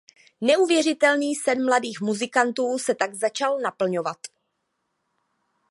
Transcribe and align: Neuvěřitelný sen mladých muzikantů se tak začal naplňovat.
Neuvěřitelný 0.41 1.35
sen 1.35 1.65
mladých 1.65 2.01
muzikantů 2.01 2.77
se 2.77 2.95
tak 2.95 3.13
začal 3.13 3.59
naplňovat. 3.59 4.17